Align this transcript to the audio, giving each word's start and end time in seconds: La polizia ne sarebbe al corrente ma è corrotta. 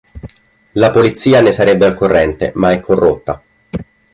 La 0.81 0.91
polizia 0.91 1.41
ne 1.41 1.51
sarebbe 1.51 1.85
al 1.85 1.93
corrente 1.93 2.51
ma 2.55 2.71
è 2.71 2.79
corrotta. 2.79 3.43